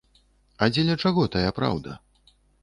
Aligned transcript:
А 0.61 0.69
дзеля 0.73 0.95
чаго 1.03 1.27
тая 1.37 1.51
праўда? 1.59 1.95